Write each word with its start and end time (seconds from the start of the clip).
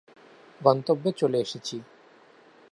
গন্তব্যে 0.61 1.11
চলে 1.11 1.37
এসেছি। 1.39 1.75